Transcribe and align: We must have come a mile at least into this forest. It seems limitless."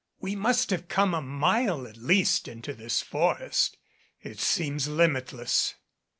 We 0.19 0.35
must 0.35 0.71
have 0.71 0.87
come 0.87 1.13
a 1.13 1.21
mile 1.21 1.85
at 1.85 1.95
least 1.95 2.47
into 2.47 2.73
this 2.73 3.03
forest. 3.03 3.77
It 4.23 4.39
seems 4.39 4.87
limitless." 4.87 5.75